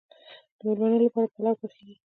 د 0.57 0.59
میلمنو 0.67 0.97
لپاره 1.05 1.31
پلو 1.33 1.51
پخیږي. 1.59 1.95